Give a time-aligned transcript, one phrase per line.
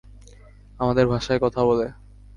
[0.79, 1.87] আমাদের ভাষায় কথা বলে।